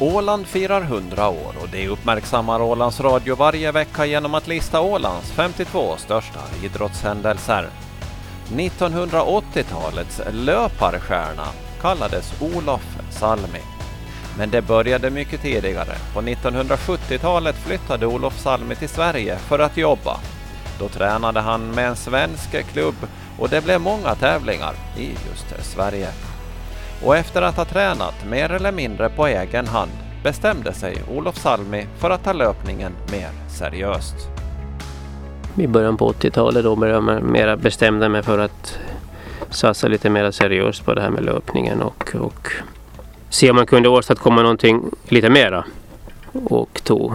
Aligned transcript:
Åland 0.00 0.46
firar 0.46 0.82
100 0.82 1.28
år 1.28 1.54
och 1.62 1.68
det 1.72 1.88
uppmärksammar 1.88 2.62
Ålands 2.62 3.00
Radio 3.00 3.36
varje 3.36 3.72
vecka 3.72 4.06
genom 4.06 4.34
att 4.34 4.46
lista 4.46 4.80
Ålands 4.80 5.30
52 5.30 5.96
största 5.96 6.40
idrottshändelser. 6.62 7.68
1980-talets 8.48 10.20
löparstjärna 10.32 11.46
kallades 11.80 12.42
Olof 12.42 12.98
Salmi. 13.10 13.60
Men 14.36 14.50
det 14.50 14.62
började 14.62 15.10
mycket 15.10 15.42
tidigare. 15.42 15.94
På 16.14 16.20
1970-talet 16.20 17.56
flyttade 17.56 18.06
Olof 18.06 18.38
Salmi 18.38 18.74
till 18.74 18.88
Sverige 18.88 19.38
för 19.38 19.58
att 19.58 19.76
jobba. 19.76 20.20
Då 20.78 20.88
tränade 20.88 21.40
han 21.40 21.70
med 21.70 21.88
en 21.88 21.96
svensk 21.96 22.66
klubb 22.72 23.06
och 23.38 23.48
det 23.48 23.64
blev 23.64 23.80
många 23.80 24.14
tävlingar 24.14 24.74
i 24.96 25.06
just 25.06 25.72
Sverige 25.72 26.08
och 27.04 27.16
efter 27.16 27.42
att 27.42 27.56
ha 27.56 27.64
tränat 27.64 28.14
mer 28.30 28.52
eller 28.52 28.72
mindre 28.72 29.08
på 29.08 29.26
egen 29.26 29.66
hand 29.66 29.90
bestämde 30.22 30.72
sig 30.72 31.02
Olof 31.16 31.38
Salmi 31.38 31.86
för 31.98 32.10
att 32.10 32.24
ta 32.24 32.32
löpningen 32.32 32.92
mer 33.12 33.30
seriöst. 33.48 34.14
I 35.58 35.66
början 35.66 35.96
på 35.96 36.12
80-talet 36.12 36.64
då 36.64 36.76
började 36.76 37.12
jag 37.12 37.22
mera 37.22 37.56
bestämde 37.56 38.08
mig 38.08 38.22
för 38.22 38.38
att 38.38 38.78
satsa 39.50 39.88
lite 39.88 40.10
mer 40.10 40.30
seriöst 40.30 40.84
på 40.84 40.94
det 40.94 41.00
här 41.00 41.10
med 41.10 41.24
löpningen 41.24 41.82
och, 41.82 42.14
och 42.14 42.52
se 43.28 43.50
om 43.50 43.56
man 43.56 43.66
kunde 43.66 43.88
åstadkomma 43.88 44.42
någonting 44.42 44.90
lite 45.08 45.30
mera. 45.30 45.64
Och 46.32 46.80
tog, 46.84 47.12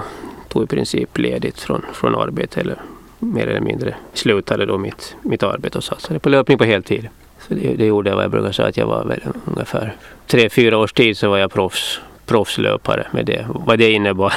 tog 0.48 0.64
i 0.64 0.68
princip 0.68 1.18
ledigt 1.18 1.60
från, 1.60 1.86
från 1.94 2.16
arbete 2.16 2.62
eller 2.62 2.82
mer 3.20 3.48
eller 3.48 3.62
mindre 3.62 3.96
slutade 4.14 4.66
då 4.66 4.78
mitt, 4.78 5.16
mitt 5.22 5.44
arbete 5.44 5.78
och 5.78 5.84
satsade 5.84 6.20
på 6.20 6.30
löpning 6.30 6.58
på 6.58 6.64
heltid. 6.64 7.10
Så 7.48 7.54
det, 7.54 7.76
det 7.76 7.86
gjorde 7.86 8.10
jag 8.10 8.16
vad 8.16 8.24
jag 8.24 8.32
brukar 8.32 8.52
säga 8.52 8.68
att 8.68 8.78
jag 8.78 8.88
var 8.88 9.06
väl 9.06 9.22
ungefär 9.46 9.96
tre, 10.28 10.50
fyra 10.50 10.78
års 10.78 10.94
tid 10.94 11.18
så 11.18 11.30
var 11.30 11.38
jag 11.38 11.52
proffs, 11.54 12.02
proffslöpare 12.26 13.08
med 13.12 13.26
det, 13.26 13.46
vad 13.50 13.80
det 13.80 13.92
innebar. 13.92 14.34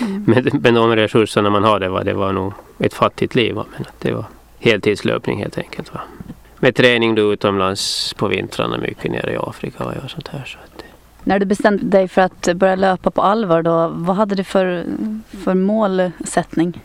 Mm. 0.00 0.24
med, 0.26 0.62
med 0.62 0.74
de 0.74 0.96
resurserna 0.96 1.50
man 1.50 1.64
hade 1.64 1.88
var 1.88 2.04
det 2.04 2.14
var 2.14 2.32
nog 2.32 2.52
ett 2.78 2.94
fattigt 2.94 3.34
liv. 3.34 3.54
Va? 3.54 3.64
Men 3.72 3.84
det 3.98 4.12
var 4.12 4.24
heltidslöpning 4.58 5.38
helt 5.38 5.58
enkelt. 5.58 5.94
Va? 5.94 6.00
Med 6.58 6.74
träning 6.74 7.14
då 7.14 7.32
utomlands 7.32 8.14
på 8.14 8.28
vintrarna 8.28 8.78
mycket 8.78 9.10
nere 9.10 9.32
i 9.32 9.36
Afrika 9.36 9.84
och 9.84 10.10
sånt 10.10 10.28
här. 10.28 10.44
Så 10.44 10.58
att, 10.58 10.84
när 11.24 11.38
du 11.38 11.46
bestämde 11.46 11.84
dig 11.84 12.08
för 12.08 12.22
att 12.22 12.48
börja 12.54 12.76
löpa 12.76 13.10
på 13.10 13.22
allvar 13.22 13.62
då, 13.62 13.88
vad 13.88 14.16
hade 14.16 14.34
du 14.34 14.44
för, 14.44 14.84
för 15.44 15.54
målsättning? 15.54 16.80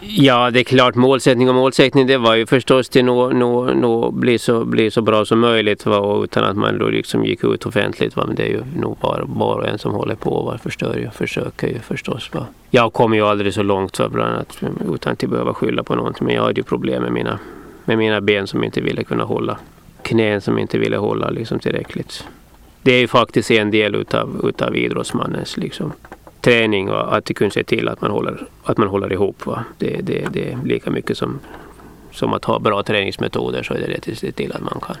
Ja, 0.00 0.50
det 0.50 0.60
är 0.60 0.64
klart 0.64 0.94
målsättning 0.94 1.48
och 1.48 1.54
målsättning 1.54 2.06
det 2.06 2.18
var 2.18 2.34
ju 2.34 2.46
förstås 2.46 2.88
till 2.88 3.04
nå, 3.04 3.30
nå, 3.30 3.64
nå, 3.64 4.10
bli, 4.10 4.38
så, 4.38 4.64
bli 4.64 4.90
så 4.90 5.02
bra 5.02 5.24
som 5.24 5.40
möjligt 5.40 5.86
va? 5.86 6.24
utan 6.24 6.44
att 6.44 6.56
man 6.56 6.78
då 6.78 6.88
liksom 6.88 7.24
gick 7.24 7.44
ut 7.44 7.66
offentligt. 7.66 8.16
Va? 8.16 8.24
Men 8.26 8.36
det 8.36 8.42
är 8.42 8.48
ju 8.48 8.62
nog 8.76 8.96
var, 9.00 9.24
var 9.26 9.56
och 9.56 9.68
en 9.68 9.78
som 9.78 9.94
håller 9.94 10.14
på 10.14 10.30
och 10.30 10.60
förstör 10.60 10.96
ju, 10.96 11.10
försöker 11.10 11.68
ju 11.68 11.78
förstås. 11.78 12.30
Va? 12.32 12.46
Jag 12.70 12.92
kom 12.92 13.14
ju 13.14 13.22
aldrig 13.22 13.54
så 13.54 13.62
långt 13.62 13.98
va? 13.98 14.08
bland 14.08 14.34
annat 14.34 14.58
utan 14.94 15.12
att 15.12 15.18
behöva 15.18 15.54
skylla 15.54 15.82
på 15.82 15.94
någonting. 15.94 16.26
Men 16.26 16.34
jag 16.34 16.42
hade 16.42 16.60
ju 16.60 16.64
problem 16.64 17.02
med 17.02 17.12
mina, 17.12 17.38
med 17.84 17.98
mina 17.98 18.20
ben 18.20 18.46
som 18.46 18.64
inte 18.64 18.80
ville 18.80 19.04
kunna 19.04 19.24
hålla. 19.24 19.58
Knän 20.02 20.40
som 20.40 20.58
inte 20.58 20.78
ville 20.78 20.96
hålla 20.96 21.30
liksom 21.30 21.58
tillräckligt. 21.58 22.24
Det 22.82 22.92
är 22.92 23.00
ju 23.00 23.08
faktiskt 23.08 23.50
en 23.50 23.70
del 23.70 23.94
utav, 23.94 24.40
utav 24.44 24.76
idrottsmannens 24.76 25.56
liksom, 25.56 25.92
träning 26.46 26.90
och 26.90 27.16
att 27.16 27.34
kunna 27.34 27.50
se 27.50 27.64
till 27.64 27.88
att 27.88 28.00
man 28.00 28.10
håller, 28.10 28.46
att 28.64 28.78
man 28.78 28.88
håller 28.88 29.12
ihop. 29.12 29.46
Va? 29.46 29.64
Det, 29.78 30.00
det, 30.02 30.26
det 30.32 30.52
är 30.52 30.58
lika 30.64 30.90
mycket 30.90 31.18
som, 31.18 31.40
som 32.12 32.32
att 32.32 32.44
ha 32.44 32.58
bra 32.58 32.82
träningsmetoder 32.82 33.62
så 33.62 33.74
är 33.74 33.78
det 33.78 34.12
att 34.12 34.18
se 34.18 34.32
till 34.32 34.52
att 34.52 34.60
man 34.60 34.80
kan 34.86 34.96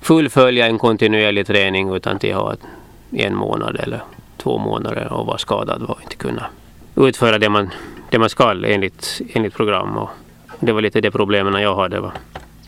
fullfölja 0.00 0.66
en 0.66 0.78
kontinuerlig 0.78 1.46
träning 1.46 1.94
utan 1.94 2.16
att 2.16 2.22
ha 2.22 2.54
en 3.10 3.34
månad 3.34 3.76
eller 3.80 4.00
två 4.36 4.58
månader 4.58 5.12
och 5.12 5.26
vara 5.26 5.38
skadad 5.38 5.82
och 5.82 5.98
inte 6.02 6.16
kunna 6.16 6.46
utföra 6.96 7.38
det 7.38 7.48
man, 7.48 7.70
det 8.10 8.18
man 8.18 8.28
ska 8.28 8.50
enligt, 8.66 9.20
enligt 9.32 9.54
program. 9.54 9.96
Och 9.96 10.10
det 10.60 10.72
var 10.72 10.80
lite 10.80 11.00
det 11.00 11.10
problemen 11.10 11.62
jag 11.62 11.76
hade. 11.76 12.00
Va? 12.00 12.12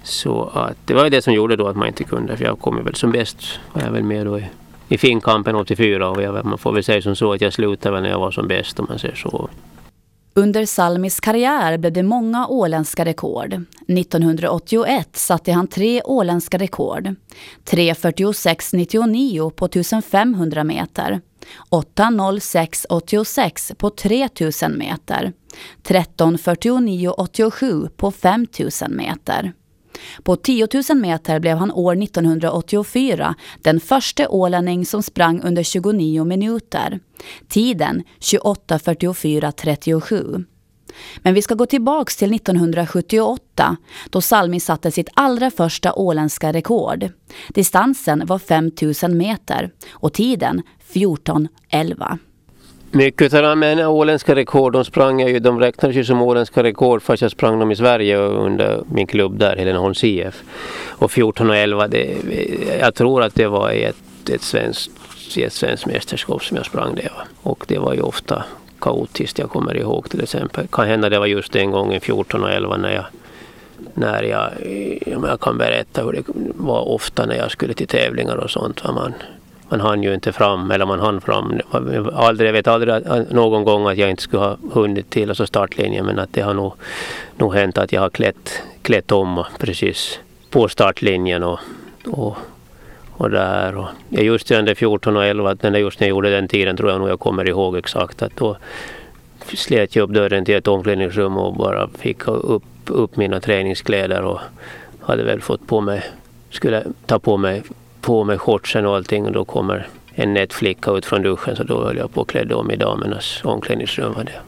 Så 0.03 0.50
att 0.54 0.77
det 0.87 0.94
var 0.94 1.10
det 1.10 1.22
som 1.22 1.32
gjorde 1.32 1.56
då 1.56 1.69
att 1.69 1.77
man 1.77 1.88
inte 1.88 2.04
kunde, 2.04 2.37
för 2.37 2.44
jag 2.44 2.60
kom 2.60 2.84
väl 2.84 2.94
som 2.94 3.12
bäst, 3.12 3.60
var 3.72 3.82
jag 3.82 3.93
väl 3.93 4.03
med 4.03 4.27
då 4.27 4.38
i 4.38 4.44
i 4.92 4.98
Finnkampen 4.98 5.56
84 5.56 6.10
och 6.10 6.22
jag, 6.22 6.44
man 6.44 6.58
får 6.58 6.72
väl 6.72 6.84
säga 6.84 7.03
som 7.03 7.16
så 7.16 7.32
att 7.32 7.41
jag 7.41 7.53
slutade 7.53 8.00
när 8.00 8.08
jag 8.08 8.19
var 8.19 8.30
som 8.30 8.48
bäst 8.48 8.80
om 8.80 8.86
man 8.88 8.98
säger 8.98 9.14
så. 9.14 9.50
Under 10.34 10.66
Salmis 10.66 11.20
karriär 11.20 11.78
blev 11.78 11.92
det 11.92 12.03
många 12.03 12.47
åländska 12.47 13.04
rekord. 13.04 13.53
1981 13.53 15.08
satte 15.12 15.53
han 15.53 15.66
tre 15.66 16.03
åländska 16.03 16.58
rekord. 16.58 17.14
3.46,99 17.64 19.50
på 19.50 19.64
1500 19.64 20.64
meter. 20.64 21.20
8.06,86 21.70 23.74
på 23.74 23.91
3000 23.91 24.78
meter. 24.78 25.32
13.49,87 25.82 27.88
på 27.88 28.10
5000 28.10 28.97
meter. 28.97 29.53
På 30.22 30.36
10 30.36 30.69
000 30.88 30.98
meter 30.98 31.41
blev 31.41 31.56
han 31.56 31.72
år 31.72 32.03
1984 32.03 33.34
den 33.62 33.80
första 33.80 34.28
ålänning 34.28 34.86
som 34.86 35.03
sprang 35.03 35.42
under 35.42 35.62
29 35.62 36.25
minuter. 36.25 37.00
Tiden 37.48 38.03
28.44.37. 38.20 40.44
Men 41.22 41.34
vi 41.34 41.42
ska 41.42 41.54
gå 41.54 41.66
tillbaks 41.66 42.16
till 42.16 42.34
1978 42.34 43.76
då 44.10 44.20
Salmi 44.20 44.60
satte 44.60 44.91
sitt 44.91 45.08
allra 45.14 45.50
första 45.50 45.92
åländska 45.92 46.53
rekord. 46.53 47.09
Distansen 47.48 48.26
var 48.26 48.38
5000 48.38 49.16
meter 49.16 49.70
och 49.91 50.12
tiden 50.12 50.62
14.11. 50.92 52.19
Mycket 52.94 53.34
av 53.34 53.42
de 53.42 53.80
åländska 53.80 54.34
rekord 54.34 54.72
de 54.72 54.84
sprang 54.84 55.20
ju, 55.20 55.38
de 55.38 55.60
räknades 55.60 55.97
ju 55.97 56.04
som 56.04 56.22
åländska 56.22 56.62
rekord 56.62 57.03
fast 57.03 57.22
jag 57.22 57.30
sprang 57.30 57.58
dem 57.58 57.70
i 57.70 57.76
Sverige 57.76 58.16
under 58.16 58.82
min 58.91 59.06
klubb 59.06 59.38
där, 59.38 59.56
Heleneholms 59.56 60.04
IF. 60.04 60.42
Och 60.88 61.10
14 61.12 61.50
och 61.50 61.56
11, 61.56 61.88
det, 61.88 62.16
jag 62.80 62.94
tror 62.94 63.22
att 63.22 63.34
det 63.34 63.47
var 63.47 63.70
ett, 63.70 64.30
ett, 64.30 64.42
svenskt, 64.42 64.91
ett 65.36 65.53
svenskt 65.53 65.86
mästerskap 65.86 66.44
som 66.44 66.56
jag 66.56 66.66
sprang 66.66 66.94
det. 66.94 67.10
Och 67.42 67.64
det 67.69 67.78
var 67.78 67.94
ju 67.94 68.00
ofta 68.00 68.44
kaotiskt, 68.80 69.38
jag 69.38 69.50
kommer 69.50 69.76
ihåg 69.76 70.10
till 70.10 70.22
exempel. 70.22 70.66
Kan 70.66 70.86
hända 70.86 71.09
det 71.09 71.19
var 71.19 71.26
just 71.26 71.53
den 71.53 71.70
gången 71.70 72.00
14 72.00 72.44
och 72.44 72.50
11 72.50 72.76
när 72.76 72.94
jag 72.94 73.04
när 73.94 74.22
jag, 74.22 74.50
jag 75.06 75.41
kan 75.41 75.59
berätta 75.59 76.03
hur 76.03 76.12
det 76.12 76.22
var 76.54 76.88
ofta 76.88 77.26
när 77.26 77.34
jag 77.34 77.50
skulle 77.50 77.74
till 77.74 77.86
tävlingar 77.86 78.36
och 78.36 78.50
sånt. 78.50 78.84
Man, 78.84 79.14
man 79.72 79.81
hann 79.81 80.03
ju 80.03 80.15
inte 80.15 80.33
fram, 80.33 80.71
eller 80.71 80.87
man 80.87 81.00
hann 81.00 81.21
fram. 81.21 81.60
Aldrig, 82.12 82.49
jag 82.49 82.53
vet 82.53 82.66
aldrig 82.66 82.94
någon 83.31 83.65
gång 83.65 83.87
att 83.87 83.97
jag 83.97 84.10
inte 84.10 84.22
skulle 84.22 84.43
ha 84.43 84.56
hunnit 84.72 85.10
till 85.10 85.28
alltså 85.28 85.47
startlinjen 85.47 86.06
men 86.06 86.19
att 86.19 86.33
det 86.33 86.41
har 86.41 86.55
nog, 86.55 86.72
nog 87.37 87.55
hänt 87.55 87.78
att 87.78 87.93
jag 87.93 88.00
har 88.00 88.10
klätt, 88.10 88.62
klätt 88.83 89.12
om 89.12 89.44
precis 89.59 90.21
på 90.50 90.69
startlinjen 90.69 91.43
och, 91.43 91.59
och, 92.06 92.37
och 93.12 93.31
där. 93.31 93.77
Och 93.77 93.88
just 94.09 94.49
den 94.49 94.65
där 94.65 94.75
14 94.75 95.16
och 95.16 95.25
11, 95.25 95.55
den 95.55 95.72
där 95.72 95.81
just 95.81 96.00
när 96.00 96.06
jag 96.06 96.10
gjorde 96.10 96.31
den 96.31 96.49
tiden 96.49 96.77
tror 96.77 96.91
jag 96.91 97.00
nog 97.00 97.09
jag 97.09 97.21
kommer 97.21 97.49
ihåg 97.49 97.77
exakt 97.77 98.22
att 98.22 98.37
då 98.37 98.56
slet 99.54 99.97
jag 99.97 100.03
upp 100.03 100.15
dörren 100.15 100.44
till 100.44 100.54
ett 100.54 100.69
omklädningsrum 100.69 101.37
och 101.37 101.54
bara 101.54 101.89
fick 101.89 102.28
upp, 102.28 102.65
upp 102.87 103.16
mina 103.16 103.41
träningskläder 103.41 104.22
och 104.22 104.41
hade 105.00 105.22
väl 105.22 105.41
fått 105.41 105.66
på 105.66 105.81
mig, 105.81 106.03
skulle 106.50 106.84
ta 107.06 107.19
på 107.19 107.37
mig 107.37 107.62
på 108.03 108.25
mig 108.25 108.39
shortsen 108.39 108.87
och 108.87 108.97
allting 108.97 109.27
och 109.27 109.33
då 109.33 109.45
kommer 109.45 109.89
en 110.15 110.35
nätt 110.35 110.53
flicka 110.53 110.91
ut 110.91 111.07
från 111.07 111.23
duschen 111.23 111.57
så 111.57 111.63
då 111.63 111.85
höll 111.85 111.97
jag 111.97 112.15
på 112.15 112.21
att 112.21 112.27
klädde 112.27 112.55
om 112.55 112.71
i 112.71 112.77
damernas 112.77 113.41
omklädningsrum. 113.45 114.13
Var 114.13 114.25
det. 114.25 114.41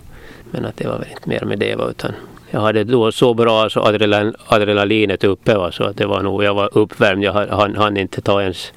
Men 0.50 0.64
att 0.64 0.76
det 0.76 0.88
var 0.88 0.98
väl 0.98 1.08
inte 1.10 1.28
mer 1.28 1.44
med 1.44 1.58
det 1.58 1.76
utan 1.90 2.12
jag 2.54 2.60
hade 2.60 2.84
då 2.84 3.12
så 3.12 3.34
bra 3.34 3.62
alltså 3.62 3.80
adrenalin, 3.80 4.34
adrenalinet 4.46 5.24
uppe 5.24 5.54
va, 5.54 5.72
så 5.72 5.84
att 5.84 5.96
det 5.96 6.06
var 6.06 6.22
nog, 6.22 6.44
jag 6.44 6.54
var 6.54 6.78
uppvärmd. 6.78 7.24
Jag 7.24 7.32
hann, 7.32 7.76
hann 7.76 7.96
inte 7.96 8.20
ta 8.20 8.42
ens, 8.42 8.72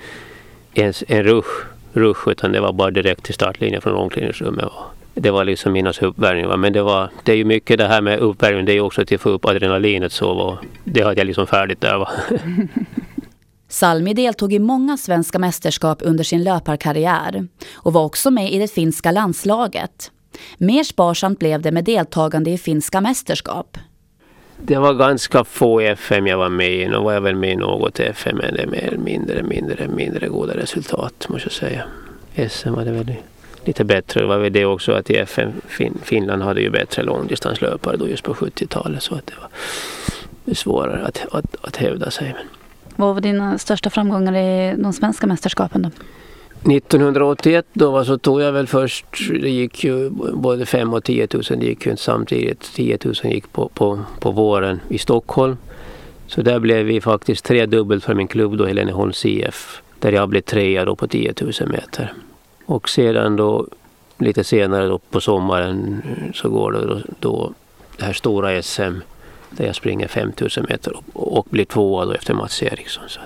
ens 0.74 1.04
en 1.08 1.24
rush, 1.24 1.50
rush 1.94 2.30
utan 2.30 2.52
det 2.52 2.60
var 2.60 2.74
bara 2.74 2.92
direkt 2.92 3.24
till 3.24 3.34
startlinjen 3.34 3.82
från 3.82 3.94
omklädningsrummet. 3.94 4.66
Va. 4.66 4.86
Det 5.14 5.32
var 5.32 5.46
liksom 5.46 5.74
mina 5.74 5.94
uppvärmning. 6.02 6.48
Va. 6.48 6.58
Men 6.58 6.74
det, 6.74 6.82
var, 6.82 7.10
det 7.24 7.32
är 7.32 7.36
ju 7.36 7.46
mycket 7.46 7.78
det 7.78 7.88
här 7.88 8.02
med 8.02 8.20
uppvärmning, 8.20 8.66
det 8.66 8.72
är 8.72 8.74
ju 8.74 8.82
också 8.82 9.06
till 9.06 9.16
att 9.16 9.22
få 9.22 9.30
upp 9.30 9.46
adrenalinet 9.46 10.12
så. 10.12 10.34
Va. 10.34 10.58
Det 10.84 11.02
hade 11.02 11.20
jag 11.20 11.28
liksom 11.28 11.48
färdigt 11.48 11.82
där. 11.82 11.98
Va. 11.98 12.10
Salmi 13.68 14.14
deltog 14.14 14.54
i 14.54 14.60
många 14.60 14.98
svenska 14.98 15.40
mästerskap 15.40 16.02
under 16.02 16.24
sin 16.24 16.44
löparkarriär 16.44 17.48
och 17.74 17.94
var 17.94 18.06
också 18.06 18.32
med 18.32 18.54
i 18.54 18.60
det 18.60 18.68
finska 18.68 19.12
landslaget. 19.12 20.12
Mer 20.58 20.84
sparsamt 20.84 21.40
blev 21.40 21.62
det 21.62 21.72
med 21.72 21.84
deltagande 21.84 22.52
i 22.52 22.58
finska 22.58 23.02
mästerskap. 23.02 23.78
Det 24.62 24.76
var 24.76 24.94
ganska 24.94 25.44
få 25.44 25.80
FM 25.80 26.28
jag 26.28 26.38
var 26.38 26.50
med 26.50 26.74
i. 26.74 26.88
Nu 26.88 26.98
var 26.98 27.14
jag 27.14 27.22
väl 27.22 27.36
med 27.36 27.52
i 27.52 27.56
något 27.56 28.00
FM 28.00 28.38
men 28.38 28.54
det 28.54 28.62
är 28.62 28.68
mer, 28.68 28.98
mindre, 28.98 29.44
mindre, 29.44 29.88
mindre 29.88 30.28
goda 30.28 30.58
resultat 30.58 31.28
måste 31.30 31.46
jag 31.48 31.54
säga. 31.54 31.84
SM 32.50 32.74
var 32.74 32.86
det 32.86 32.92
väl 32.92 33.16
lite 33.66 33.84
bättre. 33.84 34.22
Det 34.22 34.28
var 34.28 34.38
väl 34.38 34.54
det 34.54 34.66
också 34.66 34.92
att 34.92 35.10
i 35.10 35.16
FM, 35.16 35.52
fin, 35.68 35.98
Finland 36.04 36.42
hade 36.42 36.62
ju 36.62 36.70
bättre 36.70 37.04
långdistanslöpare 37.04 37.98
då 37.98 38.08
just 38.08 38.24
på 38.24 38.34
70-talet 38.34 39.04
så 39.04 39.16
att 39.16 39.28
det 39.28 39.34
var 40.46 40.54
svårare 40.54 41.06
att, 41.06 41.26
att, 41.32 41.56
att 41.62 41.76
hävda 41.76 42.12
sig. 42.12 42.34
Men 42.38 42.57
vad 42.98 43.14
var 43.14 43.22
dina 43.22 43.58
största 43.58 43.90
framgångar 43.90 44.36
i 44.36 44.76
de 44.78 44.94
svenska 44.94 45.28
mästerskapen? 45.28 45.82
Då? 45.82 45.90
1981 46.72 47.66
då 47.74 48.06
så 48.06 48.18
tog 48.18 48.42
jag 48.42 48.52
väl 48.52 48.68
först, 48.68 49.06
det 49.42 49.50
gick 49.50 49.84
ju 49.84 50.10
både 50.34 50.66
5 50.66 50.94
och 50.94 51.04
10 51.04 51.28
000, 51.34 51.44
det 51.50 51.66
gick 51.66 51.86
ju 51.86 51.92
inte 51.92 52.04
samtidigt. 52.04 52.74
10 52.74 52.98
000 53.06 53.14
gick 53.24 53.52
på, 53.52 53.70
på, 53.74 54.00
på 54.20 54.32
våren 54.32 54.80
i 54.90 54.98
Stockholm. 54.98 55.58
Så 56.28 56.42
där 56.42 56.60
blev 56.60 56.86
vi 56.86 57.02
faktiskt 57.02 57.46
tredubbelt 57.46 58.04
för 58.04 58.14
min 58.14 58.28
klubb 58.28 58.58
då, 58.58 58.66
Heleneholms 58.66 59.26
IF. 59.26 59.82
Där 60.00 60.12
jag 60.12 60.30
blev 60.30 60.42
trea 60.42 60.86
då 60.86 60.96
på 60.96 61.08
10 61.08 61.34
000 61.42 61.70
meter. 61.70 62.14
Och 62.66 62.90
sedan 62.90 63.36
då 63.36 63.68
lite 64.18 64.44
senare 64.44 64.88
då 64.88 64.98
på 64.98 65.22
sommaren 65.22 66.02
så 66.34 66.50
går 66.50 66.72
det 66.72 66.86
då, 66.86 67.02
då 67.20 67.54
det 67.98 68.06
här 68.06 68.14
stora 68.14 68.62
SM 68.62 69.00
där 69.50 69.66
jag 69.66 69.76
springer 69.76 70.08
5000 70.08 70.66
meter 70.70 70.94
och, 70.98 71.38
och 71.38 71.48
blir 71.50 71.66
tvåa 71.66 72.06
då 72.06 72.12
efter 72.12 72.34
Mats 72.34 72.64
Eriksson. 72.64 73.04
Så 73.08 73.20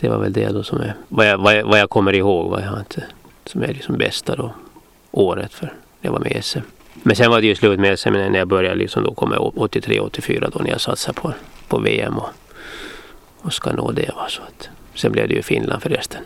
det 0.00 0.08
var 0.08 0.18
väl 0.18 0.32
det 0.32 0.48
då 0.48 0.62
som 0.62 0.80
är 0.80 0.94
vad 1.08 1.28
jag, 1.28 1.38
vad 1.38 1.56
jag, 1.56 1.64
vad 1.64 1.78
jag 1.78 1.90
kommer 1.90 2.12
ihåg 2.12 2.50
vad 2.50 2.62
jag 2.62 2.78
inte, 2.78 3.04
som 3.44 3.62
är 3.62 3.66
liksom 3.68 3.96
bästa 3.96 4.36
då 4.36 4.54
året 5.10 5.54
för 5.54 5.72
jag 6.00 6.12
var 6.12 6.20
med 6.20 6.32
i 6.32 6.42
SM. 6.42 6.60
Men 7.02 7.16
sen 7.16 7.30
var 7.30 7.40
det 7.40 7.46
ju 7.46 7.54
slut 7.54 7.80
med 7.80 7.98
SM 7.98 8.12
när 8.12 8.38
jag 8.38 8.48
började 8.48 8.76
liksom 8.76 9.04
då 9.04 9.14
komma 9.14 9.36
83-84 9.36 10.50
då 10.52 10.58
när 10.58 10.70
jag 10.70 10.80
satsade 10.80 11.20
på, 11.20 11.32
på 11.68 11.78
VM 11.78 12.18
och, 12.18 12.28
och 13.40 13.52
ska 13.52 13.72
nå 13.72 13.92
det. 13.92 14.10
Va? 14.16 14.26
Så 14.28 14.42
att, 14.42 14.68
sen 14.94 15.12
blev 15.12 15.28
det 15.28 15.34
ju 15.34 15.42
Finland 15.42 15.82
förresten. 15.82 16.22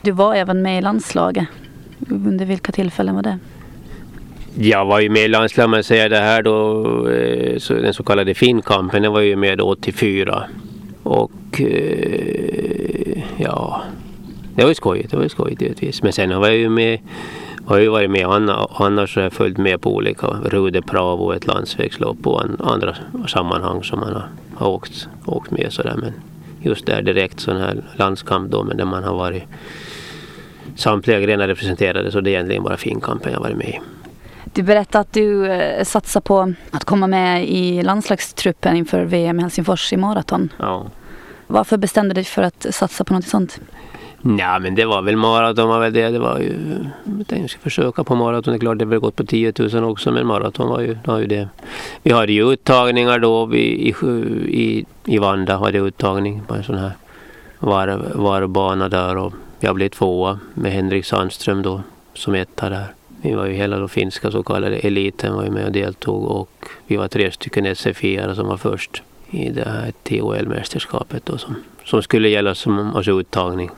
Du 0.00 0.10
var 0.10 0.34
även 0.34 0.62
med 0.62 0.78
i 0.78 0.80
landslaget. 0.80 1.46
Under 2.10 2.46
vilka 2.46 2.72
tillfällen 2.72 3.14
var 3.14 3.22
det? 3.22 3.38
Jag 4.58 4.84
var 4.84 5.00
ju 5.00 5.08
med 5.08 5.24
i 5.24 5.28
landslaget, 5.28 5.70
men 5.70 5.84
säger 5.84 6.08
det 6.08 6.18
här 6.18 6.42
då, 6.42 7.08
eh, 7.08 7.58
så 7.58 7.74
den 7.74 7.94
så 7.94 8.02
kallade 8.02 8.34
Finnkampen, 8.34 9.02
den 9.02 9.12
var 9.12 9.20
ju 9.20 9.36
med 9.36 9.60
84. 9.60 10.44
Och 11.02 11.60
eh, 11.60 13.22
ja, 13.36 13.82
det 14.54 14.62
var 14.62 14.68
ju 14.68 14.74
skojigt, 14.74 15.10
det 15.10 15.16
var 15.16 15.22
ju 15.22 15.28
skojigt 15.28 15.62
givetvis. 15.62 16.02
Men 16.02 16.12
sen 16.12 16.30
har 16.30 16.46
jag 16.46 16.56
ju 16.56 16.68
med 16.68 16.98
har 17.64 17.78
ju 17.78 17.88
varit 17.88 18.10
med 18.10 18.26
annars 18.70 19.16
har 19.16 19.22
jag 19.22 19.32
följt 19.32 19.58
med 19.58 19.80
på 19.80 19.94
olika 19.94 20.26
Rude 20.26 20.82
Pravo, 20.82 21.32
ett 21.32 21.46
landsvägslopp 21.46 22.26
och 22.26 22.42
andra 22.58 22.96
sammanhang 23.28 23.84
som 23.84 24.00
man 24.00 24.12
har, 24.12 24.28
har 24.54 24.68
åkt, 24.68 25.08
åkt 25.26 25.50
med 25.50 25.72
sådär. 25.72 25.94
Men 25.96 26.12
just 26.62 26.86
där 26.86 27.02
direkt 27.02 27.40
sån 27.40 27.56
här 27.56 27.84
landskamp 27.96 28.50
då, 28.50 28.64
men 28.64 28.76
där 28.76 28.84
man 28.84 29.04
har 29.04 29.14
varit 29.14 29.42
samtliga 30.76 31.20
grenar 31.20 31.48
representerade 31.48 32.10
så 32.10 32.20
det 32.20 32.30
är 32.30 32.32
egentligen 32.32 32.62
bara 32.62 32.76
finkampen 32.76 33.32
jag 33.32 33.40
varit 33.40 33.56
med 33.56 33.68
i. 33.68 33.80
Du 34.52 34.62
berättade 34.62 35.00
att 35.00 35.12
du 35.12 35.46
eh, 35.46 35.84
satsar 35.84 36.20
på 36.20 36.52
att 36.70 36.84
komma 36.84 37.06
med 37.06 37.48
i 37.48 37.82
landslagstruppen 37.82 38.76
inför 38.76 39.04
VM 39.04 39.38
i 39.38 39.42
Helsingfors 39.42 39.92
i 39.92 39.96
maraton. 39.96 40.52
Ja. 40.58 40.86
Varför 41.46 41.76
bestämde 41.76 42.10
du 42.10 42.14
dig 42.14 42.24
för 42.24 42.42
att 42.42 42.66
satsa 42.70 43.04
på 43.04 43.14
något 43.14 43.26
sånt? 43.26 43.60
Ja 44.38 44.58
men 44.58 44.74
det 44.74 44.84
var 44.84 45.02
väl 45.02 45.16
maraton 45.16 45.68
var 45.68 45.80
väl 45.80 45.92
det. 45.92 46.08
Det 46.08 46.18
var 46.18 46.38
ju, 46.38 46.54
jag 47.18 47.26
tänkte 47.26 47.58
försöka 47.58 48.04
på 48.04 48.14
maraton. 48.14 48.52
Det 48.52 48.56
är 48.56 48.60
klart 48.60 48.78
det 48.78 48.84
har 48.84 48.90
väl 48.90 48.98
gått 48.98 49.16
på 49.16 49.24
10 49.24 49.52
000 49.58 49.84
också 49.84 50.10
men 50.10 50.26
maraton 50.26 50.68
var 50.68 50.80
ju, 50.80 50.98
var 51.04 51.18
ju 51.18 51.26
det. 51.26 51.48
Vi 52.02 52.12
hade 52.12 52.32
ju 52.32 52.52
uttagningar 52.52 53.18
då 53.18 53.46
vi, 53.46 53.58
i, 53.58 53.94
i, 54.48 54.86
i 55.04 55.18
Vanda 55.18 55.56
hade 55.56 55.78
uttagning 55.78 56.42
på 56.46 56.54
en 56.54 56.64
sån 56.64 56.78
här 56.78 56.92
var, 57.58 57.86
var 58.14 58.88
där 58.88 59.16
och 59.16 59.32
jag 59.60 59.74
blev 59.74 59.88
tvåa 59.88 60.38
med 60.54 60.72
Henrik 60.72 61.04
Sandström 61.04 61.62
då 61.62 61.80
som 62.14 62.34
etta 62.34 62.68
där. 62.68 62.86
Vi 63.24 63.34
var 63.34 63.46
ju 63.46 63.52
hela 63.52 63.76
den 63.76 63.88
finska 63.88 64.30
så 64.30 64.42
kallade 64.42 64.76
eliten 64.76 65.34
var 65.34 65.44
ju 65.44 65.50
med 65.50 65.64
och 65.66 65.72
deltog 65.72 66.24
och 66.24 66.66
vi 66.86 66.96
var 66.96 67.08
tre 67.08 67.30
stycken 67.30 67.66
SFI-are 67.66 68.34
som 68.34 68.48
var 68.48 68.56
först 68.56 69.02
i 69.30 69.50
det 69.50 69.68
här 69.68 69.92
THL-mästerskapet 70.02 71.26
då 71.26 71.38
som, 71.38 71.56
som 71.84 72.02
skulle 72.02 72.28
gälla 72.28 72.54
som 72.54 72.96
oss 72.96 73.08
uttagning. 73.08 73.70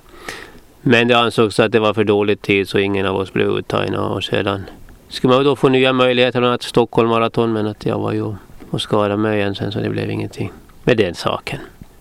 Men 0.80 1.08
det 1.08 1.18
ansågs 1.18 1.60
att 1.60 1.72
det 1.72 1.80
var 1.80 1.94
för 1.94 2.04
dålig 2.04 2.42
tid 2.42 2.68
så 2.68 2.78
ingen 2.78 3.06
av 3.06 3.16
oss 3.16 3.32
blev 3.32 3.48
uttagna 3.48 4.08
och 4.08 4.24
sedan 4.24 4.62
skulle 5.08 5.34
man 5.34 5.44
då 5.44 5.56
få 5.56 5.68
nya 5.68 5.92
möjligheter 5.92 6.40
bland 6.40 6.50
annat 6.50 6.62
Stockholm 6.62 7.08
Marathon 7.08 7.52
men 7.52 7.66
att 7.66 7.86
jag 7.86 7.98
var 7.98 8.12
ju 8.12 8.34
och 8.70 8.82
skadade 8.82 9.16
mig 9.16 9.38
igen 9.38 9.54
sen 9.54 9.72
så 9.72 9.80
det 9.80 9.90
blev 9.90 10.10
ingenting 10.10 10.52
med 10.84 10.96
den 10.96 11.14
saken. 11.14 11.58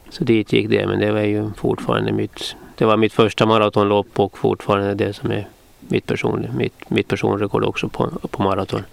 Så 0.10 0.24
dit 0.24 0.54
gick 0.54 0.70
det 0.70 0.88
men 0.88 1.00
det 1.00 1.12
var 1.12 1.22
ju 1.22 1.52
fortfarande 1.58 2.12
mitt, 2.12 2.56
det 2.78 2.86
var 2.86 2.98
mitt 2.98 3.14
första 3.14 3.46
maratonlopp 3.46 4.20
och 4.20 4.38
fortfarande 4.38 4.94
det 4.94 5.14
som 5.14 5.32
är 5.32 5.48
mitt, 5.94 6.06
person, 6.06 6.48
mitt, 6.58 6.90
mitt 6.90 7.08
personrekord 7.08 7.64
också 7.64 7.90
på, 7.90 8.10
på 8.32 8.44
maraton. 8.44 8.84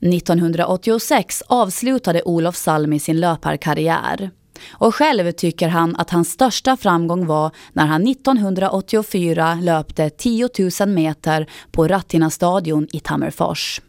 1986 0.00 1.42
avslutade 1.46 2.22
Olof 2.22 2.56
Salmi 2.56 2.98
sin 2.98 3.20
löparkarriär. 3.20 4.30
Och 4.70 4.94
själv 4.94 5.32
tycker 5.32 5.68
han 5.68 5.96
att 5.96 6.10
hans 6.10 6.30
största 6.30 6.76
framgång 6.76 7.26
var 7.26 7.50
när 7.72 7.86
han 7.86 8.06
1984 8.06 9.58
löpte 9.62 10.10
10 10.10 10.48
000 10.80 10.88
meter 10.88 11.46
på 11.70 11.88
Rattina 11.88 12.30
stadion 12.30 12.88
i 12.92 13.00
Tammerfors. 13.00 13.80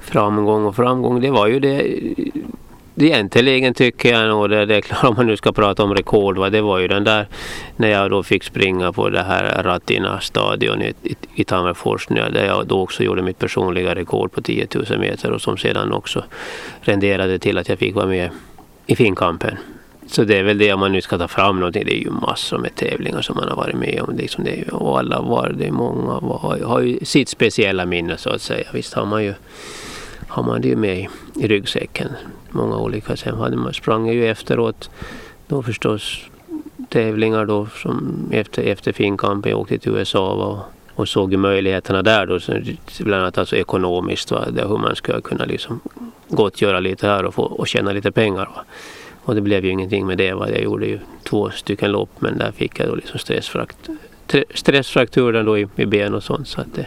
Framgång 0.00 0.64
och 0.64 0.76
framgång, 0.76 1.20
det 1.20 1.30
var 1.30 1.46
ju 1.46 1.60
det 1.60 2.04
egentligen 3.02 3.74
tycker 3.74 4.12
jag 4.12 4.28
nog 4.28 4.50
det, 4.50 4.66
det 4.66 4.76
är 4.76 4.80
klart 4.80 5.04
om 5.04 5.14
man 5.16 5.26
nu 5.26 5.36
ska 5.36 5.52
prata 5.52 5.82
om 5.82 5.94
rekord. 5.94 6.38
Va, 6.38 6.50
det 6.50 6.60
var 6.60 6.78
ju 6.78 6.88
den 6.88 7.04
där 7.04 7.26
när 7.76 7.88
jag 7.88 8.10
då 8.10 8.22
fick 8.22 8.44
springa 8.44 8.92
på 8.92 9.08
det 9.08 9.22
här 9.22 9.62
Ratina 9.62 10.20
stadion 10.20 10.82
i, 10.82 10.92
i, 11.02 11.14
i 11.34 11.44
Tammerfors. 11.44 12.06
Där 12.06 12.46
jag 12.46 12.66
då 12.66 12.80
också 12.80 13.02
gjorde 13.02 13.22
mitt 13.22 13.38
personliga 13.38 13.94
rekord 13.94 14.32
på 14.32 14.42
10 14.42 14.66
000 14.90 14.98
meter 14.98 15.30
och 15.30 15.40
som 15.40 15.56
sedan 15.56 15.92
också 15.92 16.24
renderade 16.80 17.38
till 17.38 17.58
att 17.58 17.68
jag 17.68 17.78
fick 17.78 17.94
vara 17.94 18.06
med 18.06 18.30
i 18.86 18.96
finkampen. 18.96 19.56
Så 20.06 20.24
det 20.24 20.38
är 20.38 20.42
väl 20.42 20.58
det 20.58 20.72
om 20.72 20.80
man 20.80 20.92
nu 20.92 21.00
ska 21.00 21.18
ta 21.18 21.28
fram 21.28 21.60
någonting. 21.60 21.84
Det 21.86 21.94
är 21.94 22.00
ju 22.00 22.10
massor 22.10 22.58
med 22.58 22.74
tävlingar 22.74 23.22
som 23.22 23.36
man 23.36 23.48
har 23.48 23.56
varit 23.56 23.76
med 23.76 24.02
om. 24.02 24.16
Liksom 24.16 24.44
det, 24.44 24.68
och 24.72 24.98
alla 24.98 25.20
var 25.20 25.54
det 25.58 25.70
många 25.70 26.12
har, 26.12 26.60
har 26.64 26.80
ju 26.80 26.98
sitt 27.02 27.28
speciella 27.28 27.86
minne 27.86 28.16
så 28.16 28.30
att 28.30 28.42
säga. 28.42 28.68
Visst 28.72 28.94
har 28.94 29.06
man 29.06 29.24
ju 29.24 29.34
har 30.28 30.42
man 30.42 30.60
det 30.60 30.68
ju 30.68 30.76
med 30.76 30.98
i, 30.98 31.08
i 31.34 31.48
ryggsäcken. 31.48 32.08
Många 32.50 32.76
olika. 32.76 33.16
Sen 33.16 33.36
hade 33.36 33.56
man 33.56 33.74
sprang 33.74 34.08
ju 34.08 34.28
efteråt 34.28 34.90
då 35.46 35.62
förstås 35.62 36.20
tävlingar 36.88 37.46
då 37.46 37.66
som 37.66 38.28
efter, 38.32 38.62
efter 38.62 38.92
finkampen. 38.92 39.50
Jag 39.50 39.60
åkte 39.60 39.78
till 39.78 39.92
USA 39.92 40.30
och, 40.30 40.58
och 40.94 41.08
såg 41.08 41.32
ju 41.32 41.36
möjligheterna 41.36 42.02
där 42.02 42.26
då. 42.26 42.38
Bland 43.04 43.22
annat 43.22 43.38
alltså 43.38 43.56
ekonomiskt. 43.56 44.30
Va? 44.30 44.50
Där 44.50 44.68
hur 44.68 44.78
man 44.78 44.96
skulle 44.96 45.20
kunna 45.20 45.44
liksom 45.44 45.80
gottgöra 46.28 46.80
lite 46.80 47.06
här 47.06 47.24
och, 47.24 47.34
få, 47.34 47.42
och 47.42 47.68
tjäna 47.68 47.92
lite 47.92 48.12
pengar. 48.12 48.44
Va? 48.54 48.64
Och 49.24 49.34
det 49.34 49.40
blev 49.40 49.64
ju 49.64 49.70
ingenting 49.70 50.06
med 50.06 50.18
det. 50.18 50.32
Va? 50.32 50.50
Jag 50.50 50.62
gjorde 50.62 50.86
ju 50.86 50.98
två 51.24 51.50
stycken 51.50 51.92
lopp 51.92 52.10
men 52.18 52.38
där 52.38 52.52
fick 52.52 52.80
jag 52.80 52.88
då 52.88 52.94
liksom 52.94 53.18
stressfrakt, 53.18 53.88
stressfrakturen 54.54 55.46
då 55.46 55.58
i, 55.58 55.68
i 55.76 55.86
ben 55.86 56.14
och 56.14 56.22
sånt. 56.22 56.48
Så 56.48 56.60
att 56.60 56.74
det, 56.74 56.86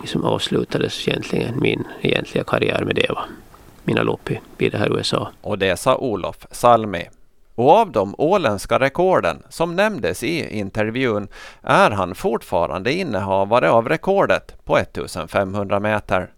liksom 0.00 0.24
avslutades 0.24 1.08
egentligen 1.08 1.60
min 1.60 1.84
egentliga 2.00 2.44
karriär 2.44 2.84
med 2.84 2.94
det. 2.94 3.12
Va? 3.12 3.24
Mina 3.84 4.02
lopp 4.02 4.30
i, 4.30 4.40
i 4.58 4.68
det 4.68 4.78
här 4.78 4.96
USA. 4.96 5.30
Och 5.40 5.58
det 5.58 5.76
sa 5.76 5.96
Olof 5.96 6.46
Salmi. 6.50 7.08
Och 7.54 7.70
av 7.70 7.92
de 7.92 8.14
åländska 8.18 8.78
rekorden 8.78 9.42
som 9.48 9.76
nämndes 9.76 10.22
i 10.22 10.58
intervjun 10.58 11.28
är 11.62 11.90
han 11.90 12.14
fortfarande 12.14 12.92
innehavare 12.92 13.70
av 13.70 13.88
rekordet 13.88 14.64
på 14.64 14.78
1500 14.78 15.80
meter. 15.80 16.30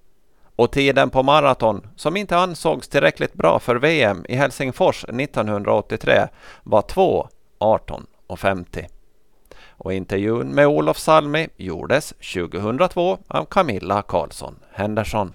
Och 0.57 0.73
tiden 0.73 1.11
på 1.11 1.23
maraton, 1.23 1.87
som 1.97 2.17
inte 2.17 2.37
ansågs 2.37 2.89
tillräckligt 2.89 3.35
bra 3.35 3.59
för 3.59 3.77
VM 3.77 4.25
i 4.29 4.37
Helsingfors 4.37 5.05
1983, 5.05 6.27
var 6.63 6.83
2.18.50 6.83 9.00
och 9.81 9.93
intervjun 9.93 10.55
med 10.55 10.67
Olof 10.67 10.99
Salmi 10.99 11.49
gjordes 11.57 12.15
2002 12.35 13.19
av 13.29 13.45
Camilla 13.45 14.03
Karlsson 14.03 14.55
Henderson. 14.73 15.33